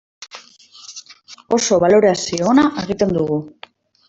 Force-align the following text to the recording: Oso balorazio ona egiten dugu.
Oso 1.57 1.79
balorazio 1.83 2.49
ona 2.55 2.65
egiten 2.85 3.15
dugu. 3.21 3.41